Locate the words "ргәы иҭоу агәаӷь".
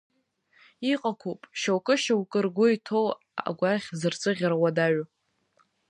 2.45-3.87